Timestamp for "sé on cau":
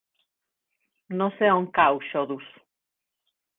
1.35-2.01